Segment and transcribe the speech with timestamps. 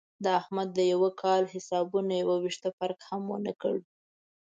[0.23, 3.75] د احمد د یوه کال حسابونو یو وېښته فرق هم ونه کړ.